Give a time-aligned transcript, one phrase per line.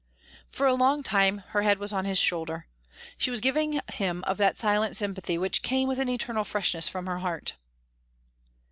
[0.51, 2.65] For a long time her head was on his shoulder.
[3.19, 7.05] She was giving him of that silent sympathy which came with an eternal freshness from
[7.05, 7.53] her heart.